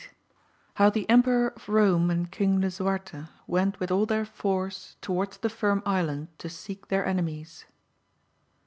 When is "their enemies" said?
6.87-7.65